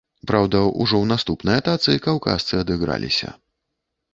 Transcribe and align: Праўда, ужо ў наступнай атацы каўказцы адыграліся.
Праўда, 0.29 0.61
ужо 0.83 0.95
ў 1.01 1.05
наступнай 1.11 1.61
атацы 1.63 1.99
каўказцы 2.07 2.53
адыграліся. 2.63 3.29